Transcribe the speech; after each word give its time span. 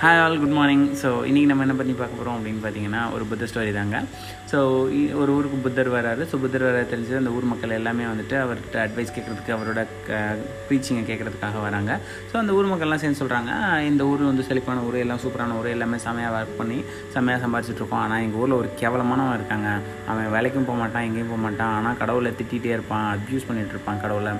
Hi 0.00 0.18
all 0.22 0.34
good 0.40 0.54
morning 0.56 0.82
so 1.00 1.10
இன்றைக்கி 1.28 1.48
நம்ம 1.50 1.62
என்ன 1.64 1.74
பண்ணி 1.76 1.92
பார்க்க 2.00 2.18
போகிறோம் 2.18 2.34
அப்படின்னு 2.38 2.60
பார்த்தீங்கன்னா 2.64 3.02
ஒரு 3.14 3.24
புத்த 3.28 3.44
ஸ்டோரி 3.50 3.70
தாங்க. 3.76 3.96
ஸோ 4.50 4.58
ஒரு 5.20 5.30
ஊருக்கு 5.36 5.58
புத்தர் 5.66 5.88
வராரு. 5.94 6.22
ஸோ 6.30 6.36
புத்தர் 6.42 6.64
வர 6.66 6.80
தெரிஞ்சு 6.90 7.14
அந்த 7.20 7.30
ஊர் 7.36 7.46
மக்கள் 7.52 7.72
எல்லாமே 7.76 8.04
வந்துட்டு 8.10 8.36
அவர்கிட்ட 8.42 8.78
அட்வைஸ் 8.82 9.12
கேட்குறதுக்கு 9.16 9.54
அவரோட 9.56 9.82
ப்ரீச்சிங்கை 10.66 11.04
கேட்குறதுக்காக 11.10 11.62
வராங்க. 11.66 11.94
ஸோ 12.32 12.34
அந்த 12.42 12.52
ஊர் 12.58 12.68
மக்கள்லாம் 12.72 13.02
சேர்ந்து 13.04 13.20
சொல்கிறாங்க 13.22 13.52
இந்த 13.90 14.04
ஊர் 14.10 14.24
வந்து 14.30 14.46
செழிப்பான 14.48 14.82
ஊர் 14.88 14.98
எல்லாம் 15.04 15.22
சூப்பரான 15.24 15.56
ஊர் 15.60 15.68
எல்லாமே 15.76 16.00
செமையாக 16.06 16.36
ஒர்க் 16.40 16.60
பண்ணி 16.60 16.78
செமையாக 17.14 17.42
சம்பாரிச்சிட்டுருக்கோம் 17.44 18.02
ஆனால் 18.02 18.22
எங்கள் 18.26 18.40
ஊரில் 18.42 18.58
ஒரு 18.60 18.70
கேவலமானவன் 18.82 19.38
இருக்காங்க. 19.40 19.70
அவன் 20.10 20.30
வேலைக்கும் 20.36 20.68
போக 20.68 20.78
மாட்டான் 20.82 21.08
எங்கேயும் 21.08 21.32
போக 21.32 21.40
மாட்டான். 21.46 21.74
ஆனால் 21.78 21.98
கடவுளை 22.02 22.32
திட்டிகிட்டே 22.42 22.72
இருப்பான் 22.76 23.08
அப்யூஸ் 23.16 23.48
பண்ணிகிட்டு 23.48 23.76
இருப்பான் 23.76 24.02
கடவுளை. 24.04 24.34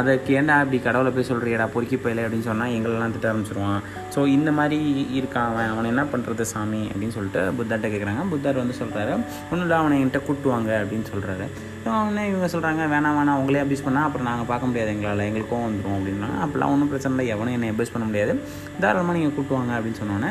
அதுக்கு 0.00 0.32
ஏன்டா 0.40 0.56
அப்படி 0.62 0.80
கடவுளை 0.88 1.12
போய் 1.18 1.30
சொல்கிறியடா 1.32 1.68
பொறுக்கி 1.76 2.00
போயில 2.06 2.26
அப்படின்னு 2.26 2.50
சொன்னால் 2.50 2.74
எங்களெல்லாம் 2.78 3.16
திட்ட 3.16 3.32
ஆரம்பிச்சிருவான். 3.34 3.80
ஸோ 4.16 4.20
இந்த 4.38 4.50
மாதிரி 4.60 4.80
இருக்கான் 5.18 5.48
அவன். 5.50 5.70
அவன் 5.72 5.90
என்ன 5.92 6.04
பண்ணுறது 6.12 6.46
சாமி 6.52 6.80
அப்படின்னு 6.86 7.16
சொல்லிட்டு 7.18 7.42
புத்தர்கிட்ட 7.58 7.90
கேட்குறாங்க 7.94 8.24
புத்தர் 8.30 8.60
வந்து 8.62 8.74
சொல்கிறாரு 8.82 9.12
ஒன்றும் 9.50 9.64
இல்லை 9.64 9.76
அவனை 9.76 10.04
என்கிட்ட 10.04 10.20
கூட்டுவாங்க 10.28 10.70
அப்படின்னு 10.84 11.06
சொல்கிறாரு 11.12 11.46
உடனே 11.84 12.24
இவங்க 12.32 12.48
சொல்கிறாங்க 12.54 12.82
வேணாம் 12.92 13.16
வேணாம் 13.16 13.36
அவங்களே 13.36 13.60
அபியூஸ் 13.62 13.84
பண்ணால் 13.86 14.06
அப்புறம் 14.08 14.28
நாங்கள் 14.28 14.48
பார்க்க 14.50 14.66
முடியாது 14.66 14.90
எங்களால். 14.90 15.24
எங்களுக்கும் 15.28 15.64
வந்துடும் 15.66 15.96
அப்படின்னா. 15.96 16.28
அப்படிலாம் 16.42 16.72
ஒன்றும் 16.74 16.90
பிரச்சனை 16.92 17.16
இல்லை. 17.16 17.34
எவனும் 17.34 17.52
என்னை 17.52 17.70
அபியூஸ் 17.70 17.94
பண்ண 17.94 18.06
முடியாது. 18.06 18.34
தாராளமாக 18.80 19.18
நீங்கள் 19.18 19.36
கூட்டுவாங்க 19.38 19.72
அப்படின்னு 19.78 20.00
சொன்னோன்னே 20.02 20.30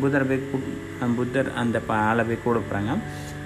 புத்தரை 0.00 0.26
போய் 0.30 1.14
புத்தர் 1.16 1.54
அந்த 1.54 1.80
ஆளை 1.88 2.24
போய் 2.24 2.44
கூட 2.44 2.58
போகிறாங்க 2.58 2.94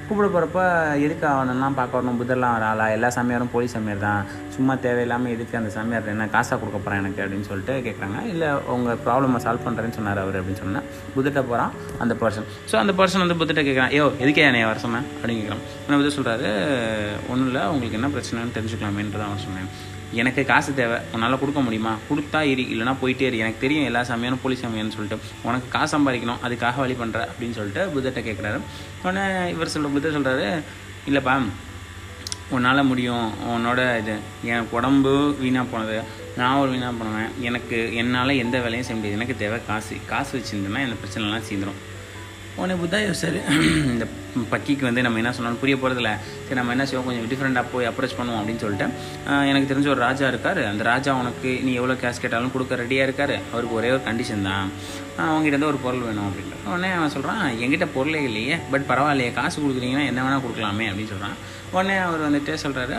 கூப்பிட 0.09 0.27
போகிறப்ப 0.35 0.61
எதுக்கு 1.05 1.27
அவனெல்லாம் 1.27 1.77
பார்க்க 1.79 1.99
வரணும்? 1.99 2.19
புதர்லாம் 2.21 2.55
வர 2.57 2.65
ஆளா? 2.71 2.87
எல்லா 2.97 3.09
சாமியாரும் 3.17 3.53
போலீஸ் 3.55 3.75
சாமியார் 3.77 4.03
தான். 4.07 4.25
சும்மா 4.55 4.75
தேவையில்லாமல் 4.85 5.33
எதுக்கு 5.35 5.55
அந்த 5.61 5.71
சாமியார் 5.77 6.11
என்ன 6.13 6.27
காசாக 6.35 6.59
கொடுக்க 6.63 6.79
போகிறேன் 6.79 7.01
எனக்கு 7.03 7.23
அப்படின்னு 7.25 7.49
சொல்லிட்டு 7.51 7.75
கேட்குறாங்க 7.87 8.19
இல்லை 8.33 8.49
உங்கள் 8.75 9.01
ப்ராப்ளமை 9.07 9.41
சால்வ் 9.47 9.65
பண்ணுறேன்னு 9.67 9.97
சொன்னார் 9.99 10.23
அவர் 10.25 10.39
அப்படின்னு 10.41 10.63
சொன்னால் 10.63 10.87
புத்தர்கிட்ட 11.15 11.43
போகிறான் 11.51 11.73
அந்த 11.99 12.17
பர்சன் 12.23 12.49
ஸோ 12.73 12.77
அந்த 12.83 12.95
பர்சன் 13.01 13.25
வந்து 13.25 13.39
புத்திட்ட 13.41 13.65
கேட்குறான் 13.69 13.93
ஐயோ 13.95 14.07
எதுக்கே 14.21 14.45
என்னைய 14.51 14.67
வர 14.67 14.79
சொன்னேன் 14.85 15.09
அப்படின்னு 15.15 15.41
கேட்குறான் 15.41 15.65
நான் 15.89 15.99
புத்தர் 16.01 16.19
சொல்கிறாரு 16.19 16.51
ஒன்றும் 17.33 17.49
இல்லை 17.51 17.65
உங்களுக்கு 17.75 17.99
என்ன 18.01 18.11
பிரச்சனைன்னு 18.17 18.57
தெரிஞ்சுக்கலாமேன்றதான் 18.59 19.31
அவன் 19.31 19.45
சொன்னேன். 19.49 19.69
எனக்கு 20.21 20.43
காசு 20.51 20.71
தேவை 20.79 20.97
உன்னால் 21.15 21.39
கொடுக்க 21.43 21.61
முடியுமா? 21.67 21.93
கொடுத்தா 22.09 22.41
இரு 22.53 22.63
இல்லைனா 22.73 22.95
போயிட்டே 23.03 23.27
இரு. 23.29 23.43
எனக்கு 23.43 23.63
தெரியும் 23.65 23.87
எல்லா 23.91 24.03
சமயம் 24.11 24.41
போலீஸ் 24.43 24.65
சமயம்னு 24.65 24.97
சொல்லிட்டு 24.97 25.19
உனக்கு 25.49 25.69
காசு 25.77 25.93
சம்பாதிக்கணும் 25.95 26.43
அதுக்காக 26.47 26.83
வழி 26.85 26.97
பண்ணுற 27.03 27.21
அப்படின்னு 27.31 27.57
சொல்லிட்டு 27.59 27.85
புத்தர்கிட்ட 27.95 28.23
கேட்குறாரு 28.29 28.59
உடனே 29.05 29.25
இவர் 29.55 29.73
சொல்ல 29.75 29.93
புத்தர் 29.95 30.17
சொல்கிறாரு 30.17 30.49
இல்லைப்பா 31.11 31.37
உன்னால் 32.55 32.89
முடியும். 32.91 33.27
உன்னோட 33.53 33.81
இது 34.01 34.15
என் 34.53 34.67
உடம்பு 34.77 35.13
வீணாக 35.41 35.67
போனது. 35.73 35.97
நான் 36.41 36.59
ஒரு 36.63 36.71
வீணாக 36.75 36.93
போனேன் 36.99 37.31
எனக்கு 37.49 37.79
என்னால் 38.01 38.41
எந்த 38.43 38.57
வேலையும் 38.65 38.87
செய்ய 38.87 38.99
முடியாது. 38.99 39.19
எனக்கு 39.19 39.41
தேவை 39.43 39.59
காசு. 39.71 39.97
காசு 40.13 40.33
வச்சுருந்தேன்னா 40.39 40.83
இந்த 40.87 40.97
பிரச்சனைலாம் 41.03 41.49
சேர்ந்துடும் 41.51 41.81
உடனே 42.59 42.75
புத்தா 42.81 42.99
யோசிச்சார். 43.05 43.39
இந்த 43.95 44.05
பக்கிக்கு 44.53 44.85
வந்து 44.89 45.03
நம்ம 45.05 45.19
என்ன 45.21 45.31
சொன்னாலும் 45.37 45.61
புரிய 45.63 45.75
போகிறதில்ல 45.77 46.11
சரி 46.47 46.59
நம்ம 46.59 46.73
என்ன 46.75 46.85
செய்வோம்? 46.89 47.07
கொஞ்சம் 47.09 47.29
டிஃப்ரெண்ட்டாக 47.33 47.71
போய் 47.73 47.89
அப்ரோச் 47.91 48.17
பண்ணுவோம் 48.19 48.41
அப்படின்னு 48.41 48.63
சொல்லிட்டு 48.65 48.87
எனக்கு 49.51 49.71
தெரிஞ்ச 49.71 49.89
ஒரு 49.95 50.01
ராஜா 50.07 50.27
இருக்கார். 50.33 50.61
அந்த 50.71 50.83
ராஜா 50.91 51.13
உனக்கு 51.23 51.51
நீ 51.67 51.73
எவ்வளோ 51.81 51.97
கேஷ் 52.03 52.23
கேட்டாலும் 52.25 52.53
கொடுக்க 52.55 52.79
ரெடியாக 52.83 53.07
இருக்கார். 53.09 53.35
அவருக்கு 53.53 53.79
ஒரே 53.81 53.91
ஒரு 53.97 54.03
கண்டிஷன் 54.09 54.47
தான். 54.49 54.69
அவங்ககிட்ட 55.27 55.55
இருந்து 55.55 55.71
ஒரு 55.73 55.81
பொருள் 55.85 56.07
வேணும் 56.07 56.27
அப்படின்ட்டு. 56.29 56.61
உடனே 56.71 56.91
அவன் 56.99 57.15
சொல்கிறான் 57.17 57.43
எங்கிட்ட 57.65 57.89
பொருளே 57.97 58.23
இல்லையே 58.29 58.57
பட் 58.73 58.89
பரவாயில்லையே 58.93 59.33
காசு 59.41 59.57
கொடுக்குறீங்கன்னா 59.65 60.07
என்ன 60.11 60.23
வேணால் 60.27 60.45
கொடுக்கலாமே 60.47 60.87
அப்படின்னு 60.91 61.13
சொல்கிறான் 61.15 61.37
உடனே 61.77 61.97
அவர் 62.07 62.27
வந்துட்டு 62.29 62.53
சொல்கிறாரு 62.65 62.97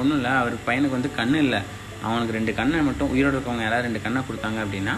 ஒன்றும் 0.00 0.18
இல்லை 0.20 0.32
அவர் 0.42 0.56
பையனுக்கு 0.68 0.98
வந்து 0.98 1.10
கண்ணு 1.18 1.38
இல்லை. 1.46 1.60
அவனுக்கு 2.06 2.36
ரெண்டு 2.38 2.52
கண்ணை 2.58 2.80
மட்டும் 2.88 3.10
உயிரோடு 3.14 3.36
இருக்கவங்க 3.36 3.64
யாராவது 3.66 3.86
ரெண்டு 3.88 4.02
கண்ணை 4.04 4.20
கொடுத்தாங்க 4.28 4.58
அப்படின்னா 4.64 4.94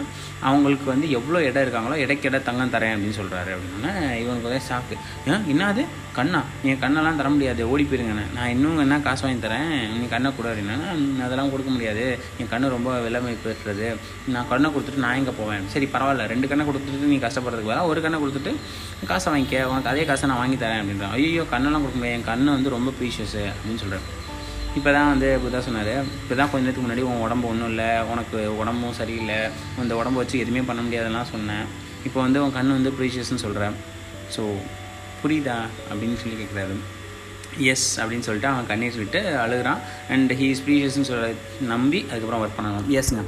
அவங்களுக்கு 0.49 0.87
வந்து 0.93 1.07
எவ்வளோ 1.17 1.39
இடம் 1.47 1.63
இருக்காங்களோ 1.65 1.97
இடைக்கிட 2.03 2.39
தங்கம் 2.49 2.73
தரேன் 2.75 2.93
அப்படின்னு 2.95 3.19
சொல்கிறாரு 3.21 3.51
அப்படின்னா 3.55 3.91
இவனுக்கு 4.21 4.49
ஒரே 4.51 4.59
ஷாக்கு 4.69 4.95
ஏன்? 5.31 5.43
என்னது 5.53 5.83
கண்ணா. 6.17 6.39
என் 6.69 6.79
கண்ணெல்லாம் 6.83 7.19
தர 7.19 7.27
முடியாது 7.33 7.67
ஓடி 7.73 7.83
போயிருங்கண்ணே 7.89 8.25
நான் 8.37 8.49
இன்னும் 8.53 8.81
என்ன 8.83 8.95
காசு 9.05 9.23
வாங்கி 9.25 9.41
தரேன்? 9.45 9.69
நீ 9.99 10.05
கண்ணை 10.13 10.29
கொடு 10.37 10.49
அப்படின்னா 10.51 10.77
அதெல்லாம் 11.25 11.51
கொடுக்க 11.53 11.69
முடியாது. 11.75 12.03
என் 12.39 12.51
கண்ணு 12.53 12.73
ரொம்ப 12.75 12.99
விலைமை 13.05 13.33
பெற்றது. 13.45 13.87
நான் 14.33 14.49
கண்ணை 14.51 14.69
கொடுத்துட்டு 14.73 15.03
நான் 15.05 15.19
எங்கே 15.21 15.33
போவேன்? 15.39 15.63
சரி 15.73 15.87
பரவாயில்ல. 15.93 16.25
ரெண்டு 16.33 16.49
கண்ணை 16.51 16.65
கொடுத்துட்டு 16.69 17.11
நீ 17.13 17.19
கஷ்டப்படுறதுக்கு 17.27 17.73
வேலை 17.73 17.85
ஒரு 17.91 18.01
கண்ணை 18.01 18.19
கொடுத்துட்டு 18.23 18.53
காசை 19.11 19.29
வாங்கிக்க. 19.33 19.63
உனக்கு 19.71 19.91
அதே 19.93 20.05
காசை 20.11 20.29
நான் 20.31 20.41
வாங்கி 20.43 20.59
தரேன். 20.65 20.81
அப்படின்றான். 20.83 21.15
ஐயோ 21.19 21.45
கண்ணெல்லாம் 21.53 21.85
கொடுக்க 21.85 21.99
முடியாது. 22.01 22.17
என் 22.19 22.29
கண்ணு 22.31 22.55
வந்து 22.57 22.75
ரொம்ப 22.77 22.91
ப்ரீஷியஸு 22.99 23.43
அப்படின்னு 23.53 23.83
சொல்கிறேன் 23.85 24.05
இப்போ 24.77 24.89
தான் 24.95 25.09
வந்து 25.11 25.29
புத்தா 25.43 25.59
சொன்னார். 25.65 25.93
இப்போ 26.21 26.35
தான் 26.39 26.49
கொஞ்ச 26.51 26.63
நேரத்துக்கு 26.65 26.85
முன்னாடி 26.85 27.03
உன் 27.07 27.23
உடம்பு 27.25 27.45
ஒன்றும் 27.49 27.69
இல்லை 27.71 27.87
உனக்கு 28.11 28.37
உடம்பும் 28.61 28.95
சரியில்லை 28.99 29.39
இந்த 29.83 29.95
உடம்பு 30.01 30.21
வச்சு 30.21 30.37
எதுவுமே 30.43 30.61
பண்ண 30.69 30.81
முடியாதுலாம் 30.85 31.31
சொன்னேன். 31.33 31.65
இப்போ 32.07 32.19
வந்து 32.25 32.39
உன் 32.43 32.55
கண் 32.57 32.75
வந்து 32.77 32.91
ப்ரீஷியஸ்னு 32.99 33.43
சொல்கிறேன் 33.45 33.75
ஸோ 34.35 34.43
புரியுதா? 35.21 35.57
அப்படின்னு 35.89 36.19
சொல்லி 36.21 36.37
கேட்குறாரு 36.41 36.77
எஸ் 37.71 37.87
அப்படின்னு 38.01 38.25
சொல்லிட்டு 38.27 38.49
அவன் 38.51 38.69
கண்ணீர் 38.69 38.99
விட்டு 39.01 39.21
அழுகிறான். 39.43 39.79
அண்ட் 40.13 40.31
ஹீ 40.39 40.47
ப்ரீஷியஸ்னு 40.67 41.09
சொல்ல 41.09 41.27
நம்பி 41.73 41.99
அதுக்கப்புறம் 42.09 42.43
ஒர்க் 42.43 42.57
பண்ணணும் 42.59 42.87
எஸ்ங்க 42.99 43.23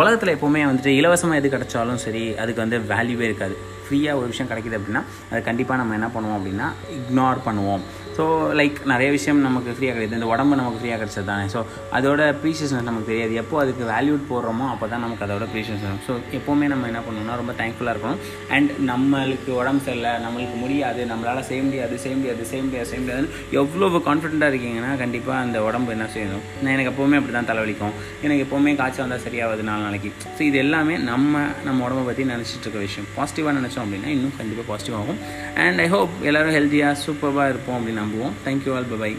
உலகத்தில் 0.00 0.34
எப்போவுமே 0.34 0.62
வந்துட்டு 0.70 0.92
இலவசமாக 1.00 1.40
எது 1.40 1.54
கிடச்சாலும் 1.54 2.02
சரி 2.06 2.24
அதுக்கு 2.42 2.64
வந்து 2.64 2.78
வேல்யூவே 2.92 3.26
இருக்காது. 3.30 3.56
ஃப்ரீயாக 3.86 4.18
ஒரு 4.20 4.28
விஷயம் 4.32 4.50
கிடைக்கிது 4.50 4.78
அப்படின்னா 4.78 5.04
அது 5.30 5.40
கண்டிப்பாக 5.50 5.78
நம்ம 5.82 5.94
என்ன 5.98 6.10
பண்ணுவோம் 6.16 6.38
அப்படின்னா 6.38 6.68
இக்னோர் 6.98 7.46
பண்ணுவோம். 7.48 7.84
ஸோ 8.18 8.24
லைக் 8.60 8.78
நிறைய 8.92 9.08
விஷயம் 9.16 9.40
நமக்கு 9.46 9.70
ஃப்ரீயாக 9.74 9.94
கிடையாது. 9.96 10.16
இந்த 10.18 10.28
உடம்பு 10.32 10.54
நமக்கு 10.60 10.78
ஃப்ரீயாக 10.80 10.98
கிடைச்சது 11.02 11.28
தானே 11.32 11.44
ஸோ 11.54 11.60
அதோட 11.96 12.22
ப்ரீஷியஸ்னஸ் 12.42 12.86
நமக்கு 12.90 13.10
தெரியாது. 13.12 13.34
எப்போ 13.42 13.56
அதுக்கு 13.64 13.84
வேல்யூட் 13.92 14.24
போடுறோமோ 14.30 14.64
அப்போ 14.74 14.86
தான் 14.92 15.04
நமக்கு 15.06 15.24
அதோட 15.26 15.46
ப்ரீஷியஸ் 15.52 15.84
வரும். 15.86 16.02
ஸோ 16.06 16.14
எப்போவுமே 16.38 16.68
நம்ம 16.72 16.86
என்ன 16.92 17.02
பண்ணணும்னா 17.06 17.36
ரொம்ப 17.42 17.52
தேங்க்ஃபுல்லாக 17.60 17.94
இருக்கணும். 17.94 18.20
அண்ட் 18.56 18.70
நம்மளுக்கு 18.90 19.50
உடம்பு 19.60 19.82
சரியில்லை 19.86 20.12
நம்மளுக்கு 20.24 20.56
முடியாது 20.64 21.00
நம்மளால் 21.12 21.46
செய்ய 21.50 21.60
முடியாது 21.68 21.94
செய்ய 22.04 22.14
முடியாது 22.20 22.42
செய்ய 22.50 22.62
முடியாது 22.66 22.88
செய்ய 22.90 23.00
முடியாதுன்னு 23.02 23.30
எவ்வளோ 23.60 23.86
கான்ஃபிடென்ட்டாக 24.08 24.50
இருக்கீங்கன்னா 24.52 24.92
கண்டிப்பாக 25.02 25.38
அந்த 25.44 25.58
உடம்பு 25.68 25.92
என்ன 25.96 26.08
செய்யணும் 26.16 26.42
நான் 26.62 26.72
எனக்கு 26.76 26.92
எப்போவுமே 26.92 27.18
அப்படி 27.20 27.34
தான் 27.38 27.48
தலைவலிக்கும். 27.52 27.94
எனக்கு 28.26 28.44
எப்போவுமே 28.46 28.74
காய்ச்சல் 28.80 29.04
வந்தால் 29.04 29.24
சரியாகுது 29.26 29.68
நாலு 29.70 29.82
நாளைக்கு. 29.86 30.12
ஸோ 30.36 30.42
இது 30.48 30.58
எல்லாமே 30.64 30.96
நம்ம 31.10 31.44
நம்ம 31.68 31.84
உடம்பை 31.86 32.04
பற்றி 32.10 32.24
நினச்சிட்டு 32.32 32.64
இருக்க 32.66 32.82
விஷயம். 32.86 33.08
பாசிட்டிவாக 33.18 33.54
நினச்சோம் 33.60 33.84
அப்படின்னா 33.84 34.10
இன்னும் 34.16 34.36
கண்டிப்பாக 34.40 34.66
பாசிட்டிவ் 34.72 34.98
ஆகும். 35.00 35.20
அண்ட் 35.64 35.80
ஐ 35.86 35.88
ஹோப் 35.96 36.12
எல்லோரும் 36.30 36.56
ஹெல்த்தியாக 36.58 36.94
சூப்பராக 37.06 37.48
இருப்போம் 37.54 37.78
அப்படின்னு 37.78 38.04
நம்புவோம் 38.07 38.33
தேங்க்யூ 38.45 38.73
ஆல் 38.73 38.89
பை 38.99 39.11